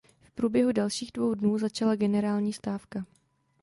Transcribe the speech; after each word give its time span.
V 0.23 0.31
průběhu 0.31 0.71
dalších 0.71 1.11
dvou 1.13 1.33
dnů 1.33 1.57
začala 1.57 1.95
generální 1.95 2.53
stávka. 2.53 3.05